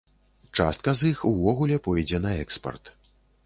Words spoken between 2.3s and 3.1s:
экспарт.